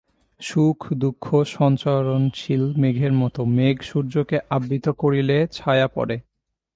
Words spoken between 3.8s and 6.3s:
সূর্যকে আবৃত করিলে ছায়া পড়ে।